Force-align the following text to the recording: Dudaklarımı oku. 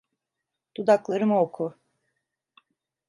Dudaklarımı 0.75 1.39
oku. 1.41 1.75